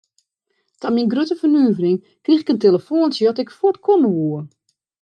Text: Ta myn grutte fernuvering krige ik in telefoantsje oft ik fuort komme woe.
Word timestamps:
Ta 0.79 0.87
myn 0.91 1.09
grutte 1.11 1.35
fernuvering 1.41 1.97
krige 2.23 2.41
ik 2.43 2.51
in 2.53 2.63
telefoantsje 2.65 3.29
oft 3.29 3.41
ik 3.43 3.55
fuort 3.57 3.79
komme 3.85 4.09
woe. 4.17 4.39